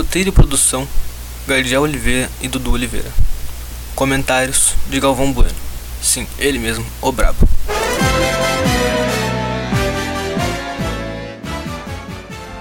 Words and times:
Roteiro 0.00 0.30
e 0.30 0.32
produção: 0.32 0.88
Gardiel 1.46 1.82
Oliveira 1.82 2.30
e 2.40 2.48
Dudu 2.48 2.72
Oliveira. 2.72 3.12
Comentários 3.94 4.72
de 4.88 4.98
Galvão 4.98 5.30
Bueno. 5.30 5.54
Sim, 6.00 6.26
ele 6.38 6.58
mesmo, 6.58 6.86
o 7.02 7.12
Brabo. 7.12 7.46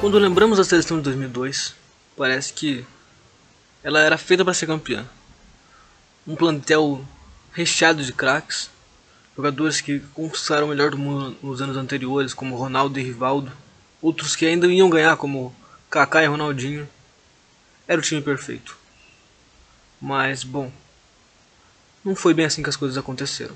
Quando 0.02 0.20
lembramos 0.20 0.58
da 0.58 0.66
seleção 0.66 0.98
de 0.98 1.04
2002, 1.04 1.76
parece 2.18 2.52
que 2.52 2.86
ela 3.82 4.02
era 4.02 4.18
feita 4.18 4.44
para 4.44 4.54
ser 4.54 4.68
campeã. 4.68 5.06
Um 6.28 6.36
plantel 6.36 7.06
recheado 7.54 8.04
de 8.04 8.12
craques, 8.12 8.70
jogadores 9.34 9.80
que 9.80 10.02
conquistaram 10.14 10.66
o 10.66 10.70
melhor 10.70 10.92
do 10.92 10.98
mundo 10.98 11.38
nos 11.42 11.62
anos 11.62 11.78
anteriores, 11.78 12.34
como 12.34 12.58
Ronaldo 12.58 13.00
e 13.00 13.04
Rivaldo, 13.04 13.50
outros 14.02 14.36
que 14.36 14.46
ainda 14.46 14.68
iam 14.68 14.90
ganhar, 14.90 15.16
como 15.16 15.56
Kaká 15.90 16.22
e 16.22 16.28
Ronaldinho. 16.28 16.86
Era 17.90 18.00
o 18.00 18.04
time 18.04 18.22
perfeito. 18.22 18.78
Mas, 20.00 20.44
bom, 20.44 20.72
não 22.06 22.16
foi 22.16 22.36
bem 22.36 22.46
assim 22.46 22.62
que 22.62 22.70
as 22.70 22.76
coisas 22.76 23.00
aconteceram. 23.00 23.56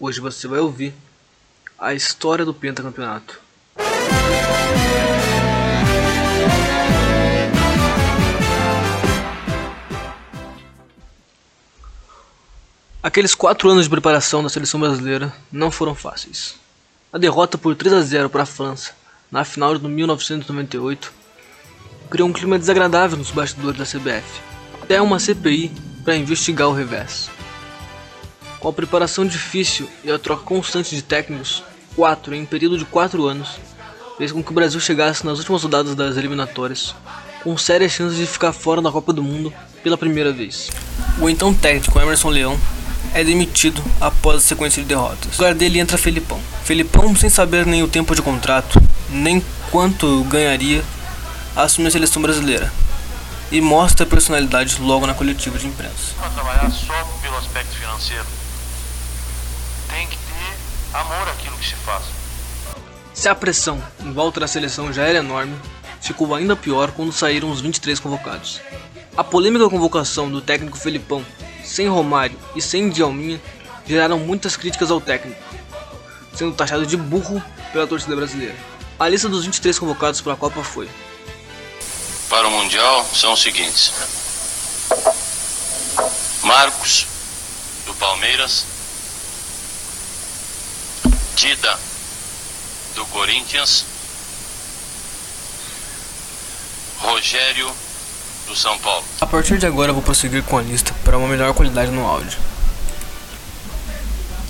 Hoje 0.00 0.18
você 0.18 0.48
vai 0.48 0.58
ouvir 0.58 0.92
a 1.78 1.94
história 1.94 2.44
do 2.44 2.52
pentacampeonato. 2.52 3.40
Aqueles 13.00 13.36
quatro 13.36 13.70
anos 13.70 13.84
de 13.84 13.90
preparação 13.90 14.42
da 14.42 14.48
seleção 14.48 14.80
brasileira 14.80 15.32
não 15.52 15.70
foram 15.70 15.94
fáceis. 15.94 16.56
A 17.12 17.18
derrota 17.18 17.56
por 17.56 17.76
3 17.76 17.94
a 17.94 18.00
0 18.00 18.28
para 18.28 18.42
a 18.42 18.46
França 18.46 18.96
na 19.30 19.44
final 19.44 19.78
de 19.78 19.86
1998 19.86 21.23
criou 22.10 22.28
um 22.28 22.32
clima 22.32 22.58
desagradável 22.58 23.16
nos 23.16 23.30
bastidores 23.30 23.78
da 23.78 23.84
CBF, 23.84 24.40
até 24.82 25.00
uma 25.00 25.18
CPI 25.18 25.72
para 26.04 26.16
investigar 26.16 26.68
o 26.68 26.74
revés. 26.74 27.30
Com 28.58 28.68
a 28.68 28.72
preparação 28.72 29.26
difícil 29.26 29.88
e 30.02 30.10
a 30.10 30.18
troca 30.18 30.44
constante 30.44 30.94
de 30.94 31.02
técnicos, 31.02 31.62
quatro 31.94 32.34
em 32.34 32.42
um 32.42 32.46
período 32.46 32.78
de 32.78 32.84
quatro 32.84 33.26
anos, 33.26 33.58
fez 34.16 34.32
com 34.32 34.42
que 34.42 34.50
o 34.50 34.54
Brasil 34.54 34.80
chegasse 34.80 35.24
nas 35.24 35.38
últimas 35.38 35.62
rodadas 35.62 35.94
das 35.94 36.16
eliminatórias 36.16 36.94
com 37.44 37.56
sérias 37.58 37.92
chances 37.92 38.16
de 38.16 38.26
ficar 38.26 38.52
fora 38.52 38.80
da 38.80 38.90
Copa 38.90 39.12
do 39.12 39.22
Mundo 39.22 39.52
pela 39.82 39.98
primeira 39.98 40.32
vez. 40.32 40.70
O 41.20 41.28
então 41.28 41.52
técnico 41.52 42.00
Emerson 42.00 42.30
Leão 42.30 42.58
é 43.12 43.22
demitido 43.22 43.82
após 44.00 44.38
a 44.38 44.40
sequência 44.40 44.82
de 44.82 44.88
derrotas. 44.88 45.36
No 45.36 45.44
lugar 45.44 45.54
dele 45.54 45.78
entra 45.78 45.98
Felipão. 45.98 46.40
Felipão, 46.64 47.14
sem 47.14 47.28
saber 47.28 47.66
nem 47.66 47.82
o 47.82 47.88
tempo 47.88 48.14
de 48.14 48.22
contrato, 48.22 48.80
nem 49.10 49.44
quanto 49.70 50.24
ganharia, 50.24 50.82
assume 51.56 51.88
a 51.88 51.90
seleção 51.90 52.20
brasileira 52.20 52.72
e 53.50 53.60
mostra 53.60 54.04
a 54.04 54.08
personalidade 54.08 54.80
logo 54.80 55.06
na 55.06 55.14
coletiva 55.14 55.58
de 55.58 55.66
imprensa. 55.66 56.14
Para 56.18 56.30
trabalhar 56.30 56.70
só 56.70 57.04
pelo 57.22 57.36
aspecto 57.36 57.74
financeiro, 57.76 58.26
tem 59.88 60.06
que 60.08 60.16
ter 60.16 60.96
amor 60.98 61.28
àquilo 61.28 61.56
que 61.56 61.66
se 61.66 61.74
faz. 61.76 62.04
Se 63.12 63.28
a 63.28 63.34
pressão 63.34 63.82
em 64.00 64.12
volta 64.12 64.40
da 64.40 64.48
seleção 64.48 64.92
já 64.92 65.04
era 65.04 65.18
enorme, 65.18 65.54
ficou 66.00 66.34
ainda 66.34 66.56
pior 66.56 66.90
quando 66.90 67.12
saíram 67.12 67.50
os 67.50 67.60
23 67.60 68.00
convocados. 68.00 68.60
A 69.16 69.22
polêmica 69.22 69.70
convocação 69.70 70.28
do 70.28 70.40
técnico 70.40 70.76
Felipão 70.76 71.24
sem 71.62 71.88
Romário 71.88 72.36
e 72.56 72.60
sem 72.60 72.90
Djalminha 72.90 73.40
geraram 73.86 74.18
muitas 74.18 74.56
críticas 74.56 74.90
ao 74.90 75.00
técnico, 75.00 75.40
sendo 76.34 76.54
taxado 76.54 76.84
de 76.84 76.96
burro 76.96 77.42
pela 77.72 77.86
torcida 77.86 78.16
brasileira. 78.16 78.56
A 78.98 79.08
lista 79.08 79.28
dos 79.28 79.44
23 79.44 79.78
convocados 79.78 80.20
para 80.20 80.32
a 80.32 80.36
Copa 80.36 80.64
foi: 80.64 80.88
Para 82.34 82.48
o 82.48 82.50
Mundial 82.50 83.06
são 83.14 83.32
os 83.32 83.40
seguintes: 83.40 83.92
Marcos, 86.42 87.06
do 87.86 87.94
Palmeiras, 87.94 88.64
Dida, 91.36 91.78
do 92.96 93.06
Corinthians, 93.06 93.84
Rogério, 96.98 97.70
do 98.48 98.56
São 98.56 98.76
Paulo. 98.80 99.04
A 99.20 99.26
partir 99.26 99.56
de 99.56 99.66
agora 99.66 99.92
vou 99.92 100.02
prosseguir 100.02 100.42
com 100.42 100.58
a 100.58 100.62
lista 100.62 100.92
para 101.04 101.16
uma 101.16 101.28
melhor 101.28 101.54
qualidade 101.54 101.92
no 101.92 102.04
áudio. 102.04 102.36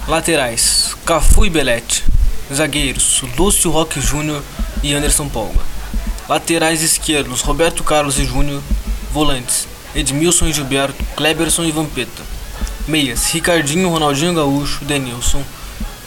Laterais: 0.09 0.97
Cafu 1.05 1.45
e 1.45 1.51
Belete. 1.51 2.03
Zagueiros: 2.51 3.21
Lúcio 3.37 3.71
Roque 3.71 4.01
Júnior 4.01 4.43
e 4.83 4.95
Anderson 4.95 5.29
Polga. 5.29 5.74
Laterais 6.27 6.83
esquerdos: 6.83 7.43
Roberto 7.43 7.85
Carlos 7.85 8.19
e 8.19 8.25
Júnior. 8.25 8.63
Volantes: 9.13 9.69
Edmilson 9.95 10.47
e 10.47 10.53
Gilberto, 10.53 11.05
Kleberson 11.15 11.65
e 11.65 11.71
Vampeta. 11.71 12.23
Meias: 12.89 13.31
Ricardinho, 13.31 13.91
Ronaldinho 13.91 14.33
Gaúcho, 14.33 14.85
Denilson 14.87 15.43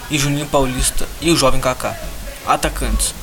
e 0.10 0.18
Juninho 0.18 0.48
Paulista 0.48 1.08
e 1.22 1.30
o 1.30 1.38
jovem 1.38 1.62
Kaká. 1.62 1.96
Atacantes: 2.48 3.14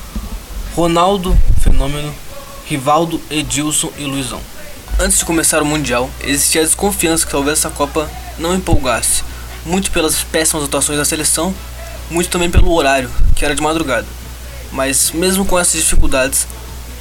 Ronaldo, 0.73 1.37
Fenômeno, 1.61 2.15
Rivaldo, 2.65 3.19
Edilson 3.29 3.91
e 3.97 4.05
Luizão. 4.05 4.39
Antes 4.97 5.19
de 5.19 5.25
começar 5.25 5.61
o 5.61 5.65
Mundial, 5.65 6.09
existia 6.23 6.61
a 6.61 6.65
desconfiança 6.65 7.25
que 7.25 7.31
talvez 7.33 7.59
essa 7.59 7.69
Copa 7.69 8.09
não 8.39 8.55
empolgasse, 8.55 9.21
muito 9.65 9.91
pelas 9.91 10.23
péssimas 10.23 10.63
atuações 10.63 10.97
da 10.97 11.03
seleção, 11.03 11.53
muito 12.09 12.29
também 12.29 12.49
pelo 12.49 12.73
horário, 12.73 13.11
que 13.35 13.43
era 13.43 13.53
de 13.53 13.61
madrugada. 13.61 14.07
Mas 14.71 15.11
mesmo 15.11 15.45
com 15.45 15.59
essas 15.59 15.81
dificuldades, 15.81 16.47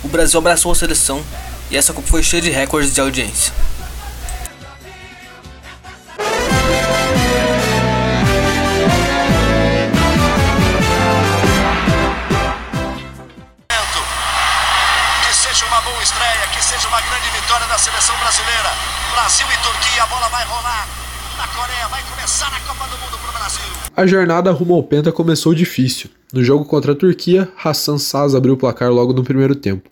o 0.04 0.08
Brasil 0.08 0.38
abraçou 0.38 0.70
a 0.70 0.74
seleção 0.74 1.24
e 1.70 1.76
essa 1.76 1.92
Copa 1.92 2.06
foi 2.06 2.22
cheia 2.22 2.42
de 2.42 2.50
recordes 2.50 2.94
de 2.94 3.00
audiência. 3.00 3.52
Seja 16.64 16.88
uma 16.88 17.00
grande 17.02 17.28
vitória 17.28 17.66
da 17.68 17.78
seleção 17.78 18.16
brasileira. 18.16 18.72
Brasil 19.12 19.46
e 19.52 19.56
Turquia, 19.58 20.02
a 20.02 20.06
bola 20.06 20.28
vai 20.28 20.44
rolar. 20.44 21.03
Coreia 21.54 21.86
vai 21.88 22.02
começar 22.02 22.48
a 22.48 22.60
Copa 22.66 22.88
do 22.88 22.98
Mundo 22.98 23.16
Brasil. 23.32 23.62
A 23.96 24.06
jornada 24.06 24.50
rumo 24.50 24.74
ao 24.74 24.82
Penta 24.82 25.12
começou 25.12 25.54
difícil. 25.54 26.10
No 26.32 26.42
jogo 26.42 26.64
contra 26.64 26.90
a 26.92 26.96
Turquia, 26.96 27.48
Hassan 27.62 27.96
Saz 27.96 28.34
abriu 28.34 28.54
o 28.54 28.56
placar 28.56 28.90
logo 28.90 29.12
no 29.12 29.22
primeiro 29.22 29.54
tempo. 29.54 29.88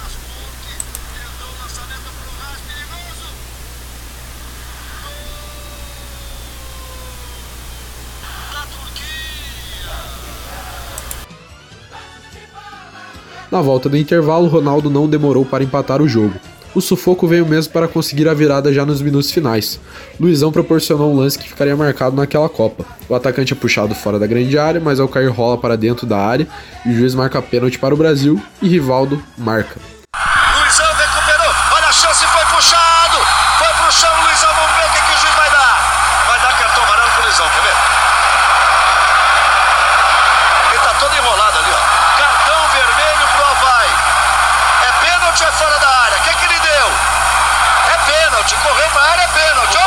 Na 13.52 13.60
volta 13.60 13.88
do 13.88 13.96
intervalo, 13.96 14.48
Ronaldo 14.48 14.90
não 14.90 15.06
demorou 15.06 15.44
para 15.44 15.62
empatar 15.62 16.02
o 16.02 16.08
jogo. 16.08 16.34
O 16.74 16.80
sufoco 16.80 17.26
veio 17.28 17.44
mesmo 17.44 17.70
para 17.72 17.86
conseguir 17.86 18.26
a 18.26 18.34
virada 18.34 18.72
já 18.72 18.86
nos 18.86 19.02
minutos 19.02 19.30
finais. 19.30 19.78
Luizão 20.18 20.50
proporcionou 20.50 21.12
um 21.12 21.16
lance 21.16 21.38
que 21.38 21.48
ficaria 21.48 21.76
marcado 21.76 22.16
naquela 22.16 22.48
Copa. 22.48 22.84
O 23.08 23.14
atacante 23.14 23.52
é 23.52 23.56
puxado 23.56 23.94
fora 23.94 24.18
da 24.18 24.26
grande 24.26 24.58
área, 24.58 24.80
mas 24.80 24.98
ao 24.98 25.06
cair 25.06 25.28
rola 25.28 25.58
para 25.58 25.76
dentro 25.76 26.06
da 26.06 26.18
área 26.18 26.46
e 26.86 26.90
o 26.90 26.96
juiz 26.96 27.14
marca 27.14 27.42
pênalti 27.42 27.78
para 27.78 27.92
o 27.92 27.96
Brasil 27.96 28.40
e 28.62 28.68
Rivaldo 28.68 29.22
marca. 29.36 29.78
Luizão 30.14 30.86
recuperou, 30.86 31.54
olha 31.74 31.86
a 31.88 31.92
chance, 31.92 32.26
foi 32.26 32.44
puxado. 32.56 33.18
Foi 33.58 33.68
pro 33.68 33.92
chão, 33.92 34.10
Luizão, 34.24 34.50
vamos 34.54 34.76
ver 34.76 34.81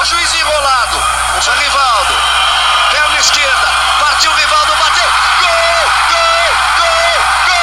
o 0.06 0.08
juiz 0.08 0.36
enrolado. 0.36 0.98
O 0.98 1.40
Rivaldo. 1.60 2.14
Perna 2.92 3.20
esquerda. 3.20 3.68
Partiu 4.00 4.30
o 4.30 4.36
Rivaldo, 4.36 4.72
bateu. 4.78 5.10
Gol! 5.42 5.90
Gol! 6.12 6.52
Gol! 6.78 7.56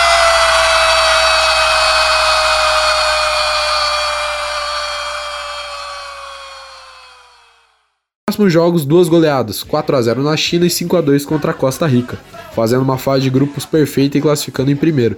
próximos 8.26 8.52
jogos, 8.52 8.84
duas 8.84 9.08
goleadas, 9.08 9.62
4 9.62 9.94
a 9.94 10.02
0 10.02 10.22
na 10.22 10.36
China 10.36 10.66
e 10.66 10.70
5 10.70 10.96
a 10.96 11.00
2 11.00 11.26
contra 11.26 11.50
a 11.52 11.54
Costa 11.54 11.86
Rica, 11.86 12.18
fazendo 12.54 12.82
uma 12.82 12.98
fase 12.98 13.22
de 13.24 13.30
grupos 13.30 13.66
perfeita 13.66 14.18
e 14.18 14.22
classificando 14.22 14.70
em 14.70 14.76
primeiro. 14.76 15.16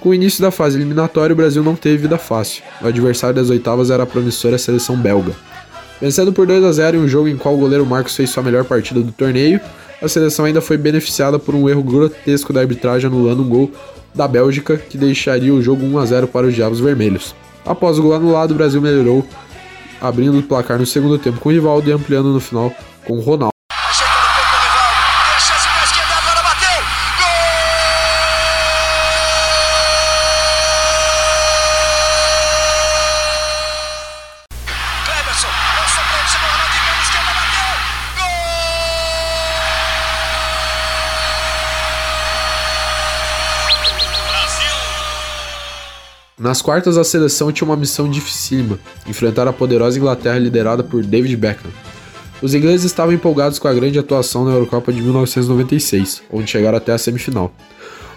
Com 0.00 0.08
o 0.08 0.14
início 0.14 0.40
da 0.40 0.50
fase 0.50 0.76
eliminatória, 0.76 1.34
o 1.34 1.36
Brasil 1.36 1.62
não 1.62 1.76
teve 1.76 1.98
vida 1.98 2.18
fácil. 2.18 2.62
O 2.80 2.86
adversário 2.86 3.36
das 3.36 3.50
oitavas 3.50 3.90
era 3.90 4.02
a 4.04 4.06
promissora 4.06 4.56
seleção 4.56 4.96
belga. 4.96 5.36
Vencendo 6.00 6.32
por 6.32 6.46
2 6.46 6.64
a 6.64 6.72
0 6.72 6.96
em 6.96 7.00
um 7.00 7.08
jogo 7.08 7.28
em 7.28 7.36
qual 7.36 7.54
o 7.54 7.58
goleiro 7.58 7.84
Marcos 7.84 8.14
fez 8.14 8.30
sua 8.30 8.42
melhor 8.42 8.64
partida 8.64 9.00
do 9.00 9.10
torneio, 9.10 9.60
a 10.00 10.08
seleção 10.08 10.44
ainda 10.44 10.60
foi 10.60 10.76
beneficiada 10.76 11.38
por 11.38 11.54
um 11.54 11.68
erro 11.68 11.82
grotesco 11.82 12.52
da 12.52 12.60
arbitragem 12.60 13.08
anulando 13.08 13.42
um 13.42 13.48
gol 13.48 13.70
da 14.14 14.28
Bélgica 14.28 14.76
que 14.76 14.96
deixaria 14.96 15.52
o 15.52 15.60
jogo 15.60 15.84
1 15.84 15.98
a 15.98 16.06
0 16.06 16.28
para 16.28 16.46
os 16.46 16.54
Diabos 16.54 16.78
Vermelhos. 16.78 17.34
Após 17.66 17.98
o 17.98 18.02
gol 18.02 18.14
anulado, 18.14 18.52
o 18.52 18.54
Brasil 18.54 18.80
melhorou, 18.80 19.26
abrindo 20.00 20.38
o 20.38 20.42
placar 20.42 20.78
no 20.78 20.86
segundo 20.86 21.18
tempo 21.18 21.40
com 21.40 21.48
o 21.48 21.52
Rivaldo 21.52 21.90
e 21.90 21.92
ampliando 21.92 22.32
no 22.32 22.40
final 22.40 22.72
com 23.04 23.18
o 23.18 23.20
Ronaldo. 23.20 23.57
Nas 46.38 46.62
quartas, 46.62 46.96
a 46.96 47.02
seleção 47.02 47.50
tinha 47.50 47.66
uma 47.66 47.76
missão 47.76 48.08
dificílima: 48.08 48.78
enfrentar 49.06 49.48
a 49.48 49.52
poderosa 49.52 49.98
Inglaterra 49.98 50.38
liderada 50.38 50.84
por 50.84 51.02
David 51.02 51.36
Beckham. 51.36 51.70
Os 52.40 52.54
ingleses 52.54 52.86
estavam 52.86 53.12
empolgados 53.12 53.58
com 53.58 53.66
a 53.66 53.74
grande 53.74 53.98
atuação 53.98 54.44
na 54.44 54.52
Eurocopa 54.52 54.92
de 54.92 55.02
1996, 55.02 56.22
onde 56.30 56.48
chegaram 56.48 56.78
até 56.78 56.92
a 56.92 56.98
semifinal. 56.98 57.52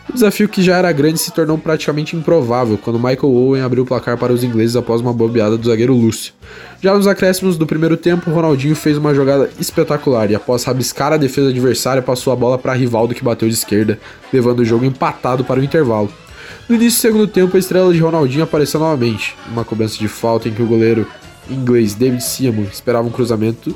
O 0.08 0.14
desafio 0.14 0.50
que 0.50 0.62
já 0.62 0.78
era 0.78 0.92
grande 0.92 1.20
se 1.20 1.32
tornou 1.32 1.58
praticamente 1.58 2.16
improvável 2.16 2.78
quando 2.78 3.00
Michael 3.00 3.34
Owen 3.34 3.62
abriu 3.62 3.84
o 3.84 3.86
placar 3.86 4.18
para 4.18 4.34
os 4.34 4.44
ingleses 4.44 4.76
após 4.76 5.00
uma 5.00 5.14
bobeada 5.14 5.58
do 5.58 5.68
zagueiro 5.68 5.94
Lúcio. 5.94 6.34
Já 6.82 6.94
nos 6.94 7.08
acréscimos 7.08 7.58
do 7.58 7.66
primeiro 7.66 7.96
tempo, 7.96 8.30
Ronaldinho 8.30 8.76
fez 8.76 8.98
uma 8.98 9.16
jogada 9.16 9.50
espetacular 9.60 10.30
e 10.30 10.36
após 10.36 10.64
rabiscar 10.64 11.14
a 11.14 11.18
defesa 11.18 11.50
adversária 11.50 12.02
passou 12.02 12.34
a 12.34 12.36
bola 12.36 12.58
para 12.58 12.74
Rivaldo 12.74 13.16
que 13.16 13.24
bateu 13.24 13.48
de 13.48 13.54
esquerda, 13.54 14.00
levando 14.34 14.60
o 14.60 14.66
jogo 14.66 14.86
empatado 14.86 15.44
para 15.44 15.60
o 15.60 15.64
intervalo. 15.64 16.12
No 16.72 16.78
início 16.78 17.00
do 17.00 17.02
segundo 17.02 17.28
tempo, 17.28 17.58
a 17.58 17.60
estrela 17.60 17.94
de 17.94 18.00
Ronaldinho 18.00 18.46
apareceu 18.46 18.80
novamente, 18.80 19.36
uma 19.52 19.66
cobrança 19.66 19.98
de 19.98 20.08
falta 20.08 20.48
em 20.48 20.54
que 20.54 20.62
o 20.62 20.66
goleiro 20.66 21.06
inglês 21.50 21.94
David 21.94 22.24
Seaman 22.24 22.64
esperava 22.64 23.06
um 23.06 23.12
cruzamento. 23.12 23.76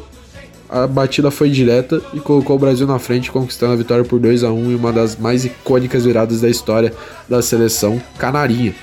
A 0.70 0.88
batida 0.88 1.30
foi 1.30 1.50
direta 1.50 2.02
e 2.14 2.22
colocou 2.22 2.56
o 2.56 2.60
Brasil 2.60 2.88
na 2.88 2.98
frente, 2.98 3.30
conquistando 3.30 3.74
a 3.74 3.76
vitória 3.76 4.06
por 4.06 4.18
2 4.18 4.46
a 4.46 4.50
1 4.54 4.72
em 4.72 4.76
uma 4.76 4.94
das 4.94 5.18
mais 5.18 5.44
icônicas 5.44 6.06
viradas 6.06 6.40
da 6.40 6.48
história 6.48 6.94
da 7.28 7.42
seleção 7.42 8.02
canarinha. 8.18 8.74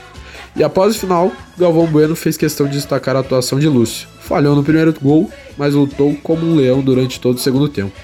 E 0.54 0.62
após 0.62 0.94
o 0.94 0.98
final, 0.98 1.32
Galvão 1.56 1.86
Bueno 1.86 2.14
fez 2.14 2.36
questão 2.36 2.66
de 2.66 2.74
destacar 2.74 3.16
a 3.16 3.20
atuação 3.20 3.58
de 3.58 3.66
Lúcio. 3.66 4.06
Falhou 4.20 4.54
no 4.54 4.62
primeiro 4.62 4.94
gol, 5.00 5.30
mas 5.56 5.72
lutou 5.72 6.14
como 6.22 6.44
um 6.44 6.54
leão 6.54 6.82
durante 6.82 7.18
todo 7.18 7.36
o 7.38 7.40
segundo 7.40 7.66
tempo. 7.66 7.98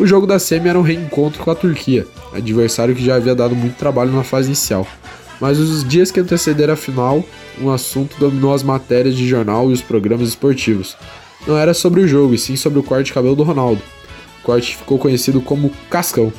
O 0.00 0.06
jogo 0.06 0.26
da 0.26 0.38
semi 0.38 0.70
era 0.70 0.78
um 0.78 0.82
reencontro 0.82 1.44
com 1.44 1.50
a 1.50 1.54
Turquia, 1.54 2.06
adversário 2.32 2.94
que 2.94 3.04
já 3.04 3.16
havia 3.16 3.34
dado 3.34 3.54
muito 3.54 3.76
trabalho 3.76 4.10
na 4.10 4.24
fase 4.24 4.46
inicial 4.46 4.86
mas 5.44 5.58
os 5.58 5.86
dias 5.86 6.10
que 6.10 6.18
antecederam 6.18 6.72
a 6.72 6.76
final, 6.76 7.22
um 7.60 7.68
assunto 7.68 8.16
dominou 8.18 8.54
as 8.54 8.62
matérias 8.62 9.14
de 9.14 9.28
jornal 9.28 9.70
e 9.70 9.74
os 9.74 9.82
programas 9.82 10.30
esportivos. 10.30 10.96
Não 11.46 11.58
era 11.58 11.74
sobre 11.74 12.00
o 12.00 12.08
jogo, 12.08 12.32
e 12.32 12.38
sim 12.38 12.56
sobre 12.56 12.78
o 12.78 12.82
corte 12.82 13.08
de 13.08 13.12
cabelo 13.12 13.36
do 13.36 13.42
Ronaldo. 13.42 13.82
O 14.40 14.42
corte 14.42 14.74
ficou 14.74 14.98
conhecido 14.98 15.42
como 15.42 15.70
Cascão. 15.90 16.32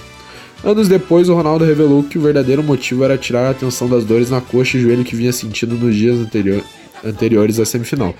Anos 0.63 0.87
depois, 0.87 1.29
o 1.29 1.35
Ronaldo 1.35 1.63
revelou 1.63 2.01
que 2.01 2.17
o 2.17 2.21
verdadeiro 2.21 2.63
motivo 2.63 3.03
era 3.03 3.15
tirar 3.15 3.45
a 3.45 3.51
atenção 3.51 3.87
das 3.87 4.03
dores 4.03 4.31
na 4.31 4.41
coxa 4.41 4.75
e 4.75 4.81
joelho 4.81 5.03
que 5.03 5.15
vinha 5.15 5.31
sentindo 5.31 5.75
nos 5.75 5.93
dias 5.93 6.17
anterior, 6.17 6.63
anteriores 7.03 7.59
à 7.59 7.65
semifinal. 7.65 8.15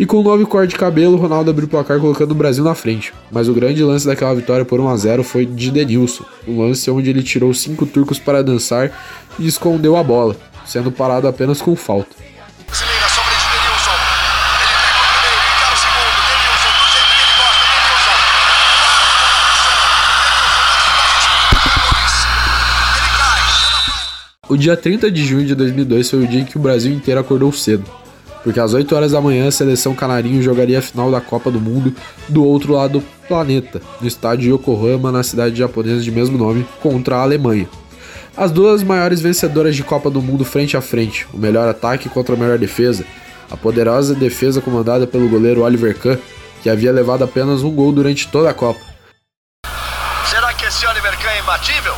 E 0.00 0.06
com 0.06 0.20
um 0.20 0.22
novo 0.22 0.46
corte 0.46 0.70
de 0.70 0.78
cabelo, 0.78 1.18
Ronaldo 1.18 1.50
abriu 1.50 1.66
o 1.66 1.70
placar 1.70 2.00
colocando 2.00 2.30
o 2.30 2.34
Brasil 2.34 2.64
na 2.64 2.74
frente. 2.74 3.12
Mas 3.30 3.50
o 3.50 3.52
grande 3.52 3.84
lance 3.84 4.06
daquela 4.06 4.34
vitória 4.34 4.64
por 4.64 4.80
1 4.80 4.88
a 4.88 4.96
0 4.96 5.22
foi 5.22 5.44
de 5.44 5.70
Denilson, 5.70 6.24
um 6.48 6.62
lance 6.62 6.90
onde 6.90 7.10
ele 7.10 7.22
tirou 7.22 7.52
cinco 7.52 7.84
turcos 7.84 8.18
para 8.18 8.42
dançar 8.42 8.90
e 9.38 9.46
escondeu 9.46 9.98
a 9.98 10.02
bola, 10.02 10.34
sendo 10.64 10.90
parado 10.90 11.28
apenas 11.28 11.60
com 11.60 11.76
falta. 11.76 12.16
O 24.48 24.56
dia 24.56 24.78
30 24.78 25.10
de 25.10 25.26
junho 25.26 25.46
de 25.46 25.54
2002 25.54 26.08
foi 26.08 26.24
o 26.24 26.26
dia 26.26 26.40
em 26.40 26.46
que 26.46 26.56
o 26.56 26.60
Brasil 26.60 26.90
inteiro 26.90 27.20
acordou 27.20 27.52
cedo 27.52 27.99
porque 28.42 28.60
às 28.60 28.72
8 28.74 28.94
horas 28.94 29.12
da 29.12 29.20
manhã 29.20 29.48
a 29.48 29.52
seleção 29.52 29.94
canarinho 29.94 30.42
jogaria 30.42 30.78
a 30.78 30.82
final 30.82 31.10
da 31.10 31.20
Copa 31.20 31.50
do 31.50 31.60
Mundo 31.60 31.94
do 32.28 32.44
outro 32.44 32.72
lado 32.72 33.00
do 33.00 33.04
planeta, 33.28 33.80
no 34.00 34.06
estádio 34.08 34.54
Yokohama, 34.54 35.12
na 35.12 35.22
cidade 35.22 35.56
japonesa 35.56 36.02
de 36.02 36.10
mesmo 36.10 36.38
nome, 36.38 36.66
contra 36.80 37.16
a 37.16 37.22
Alemanha. 37.22 37.68
As 38.36 38.50
duas 38.50 38.82
maiores 38.82 39.20
vencedoras 39.20 39.76
de 39.76 39.82
Copa 39.82 40.10
do 40.10 40.22
Mundo 40.22 40.44
frente 40.44 40.76
a 40.76 40.80
frente, 40.80 41.26
o 41.32 41.38
melhor 41.38 41.68
ataque 41.68 42.08
contra 42.08 42.34
a 42.34 42.38
melhor 42.38 42.58
defesa, 42.58 43.04
a 43.50 43.56
poderosa 43.56 44.14
defesa 44.14 44.60
comandada 44.60 45.06
pelo 45.06 45.28
goleiro 45.28 45.62
Oliver 45.62 45.98
Kahn, 45.98 46.16
que 46.62 46.70
havia 46.70 46.92
levado 46.92 47.24
apenas 47.24 47.62
um 47.62 47.70
gol 47.70 47.92
durante 47.92 48.28
toda 48.28 48.50
a 48.50 48.54
Copa. 48.54 48.80
Será 50.30 50.52
que 50.54 50.64
esse 50.64 50.86
Oliver 50.86 51.18
Kahn 51.18 51.30
é 51.30 51.40
imbatível? 51.40 51.94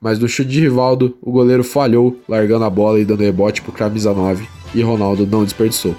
Mas 0.00 0.18
no 0.18 0.28
chute 0.28 0.50
de 0.50 0.60
Rivaldo, 0.60 1.16
o 1.22 1.32
goleiro 1.32 1.64
falhou, 1.64 2.18
largando 2.28 2.64
a 2.64 2.70
bola 2.70 2.98
e 2.98 3.04
dando 3.04 3.22
rebote 3.22 3.62
pro 3.62 3.72
camisa 3.72 4.12
9, 4.12 4.46
e 4.74 4.82
Ronaldo 4.82 5.26
não 5.26 5.44
desperdiçou. 5.44 5.94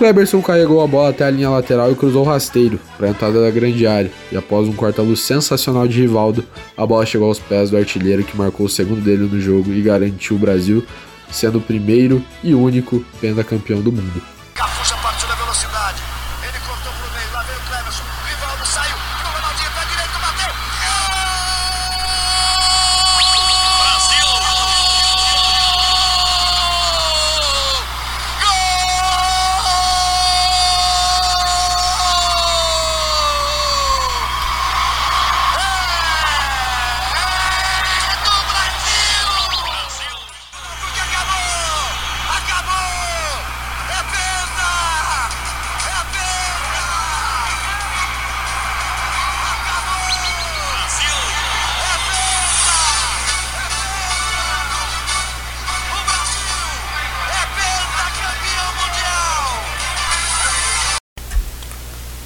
Kleberson 0.00 0.40
carregou 0.40 0.80
a 0.80 0.86
bola 0.86 1.10
até 1.10 1.24
a 1.26 1.30
linha 1.30 1.50
lateral 1.50 1.92
e 1.92 1.94
cruzou 1.94 2.24
rasteiro 2.24 2.80
para 2.96 3.08
a 3.08 3.10
entrada 3.10 3.38
da 3.42 3.50
grande 3.50 3.86
área, 3.86 4.10
e 4.32 4.36
após 4.36 4.66
um 4.66 4.72
corta-luz 4.72 5.20
sensacional 5.20 5.86
de 5.86 6.00
Rivaldo, 6.00 6.42
a 6.74 6.86
bola 6.86 7.04
chegou 7.04 7.28
aos 7.28 7.38
pés 7.38 7.68
do 7.68 7.76
artilheiro 7.76 8.24
que 8.24 8.34
marcou 8.34 8.64
o 8.64 8.68
segundo 8.68 9.02
dele 9.02 9.28
no 9.30 9.38
jogo 9.38 9.70
e 9.70 9.82
garantiu 9.82 10.36
o 10.36 10.38
Brasil 10.38 10.82
sendo 11.30 11.58
o 11.58 11.60
primeiro 11.60 12.24
e 12.42 12.54
único 12.54 13.04
pentacampeão 13.20 13.82
do 13.82 13.92
mundo. 13.92 14.22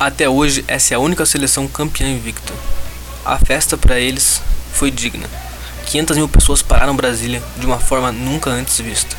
Até 0.05 0.29
hoje, 0.29 0.63
essa 0.69 0.93
é 0.93 0.97
a 0.97 1.01
única 1.01 1.25
seleção 1.25 1.67
campeã 1.67 2.07
invicta. 2.07 2.53
A 3.25 3.39
festa 3.39 3.75
para 3.75 3.99
eles 3.99 4.43
foi 4.71 4.91
digna. 4.91 5.27
500 5.87 6.19
mil 6.19 6.29
pessoas 6.29 6.61
pararam 6.61 6.95
Brasília 6.95 7.43
de 7.57 7.65
uma 7.65 7.81
forma 7.81 8.13
nunca 8.13 8.51
antes 8.51 8.79
vista. 8.81 9.17